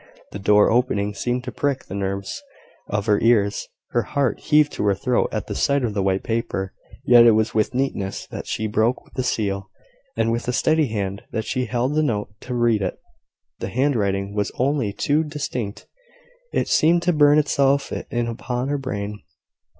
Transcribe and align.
The 0.31 0.39
door 0.39 0.71
opening 0.71 1.13
seemed 1.13 1.43
to 1.43 1.51
prick 1.51 1.85
the 1.85 1.93
nerves 1.93 2.41
of 2.89 3.05
her 3.05 3.19
ears: 3.21 3.67
her 3.91 4.01
heart 4.01 4.39
heaved 4.39 4.71
to 4.71 4.83
her 4.85 4.95
throat 4.95 5.29
at 5.31 5.45
the 5.45 5.53
sight 5.53 5.83
of 5.83 5.93
the 5.93 6.01
white 6.01 6.23
paper: 6.23 6.73
yet 7.05 7.23
it 7.27 7.33
was 7.33 7.53
with 7.53 7.75
neatness 7.75 8.25
that 8.31 8.47
she 8.47 8.65
broke 8.65 8.97
the 9.13 9.21
seal, 9.21 9.69
and 10.17 10.31
with 10.31 10.47
a 10.47 10.53
steady 10.53 10.87
hand 10.87 11.21
that 11.31 11.45
she 11.45 11.65
held 11.65 11.93
the 11.93 12.01
note 12.01 12.29
to 12.39 12.55
read 12.55 12.81
it. 12.81 12.97
The 13.59 13.69
handwriting 13.69 14.33
was 14.33 14.51
only 14.55 14.91
too 14.91 15.23
distinct: 15.23 15.85
it 16.51 16.67
seemed 16.67 17.03
to 17.03 17.13
burn 17.13 17.37
itself 17.37 17.91
in 17.91 18.25
upon 18.25 18.69
her 18.69 18.79
brain. 18.79 19.19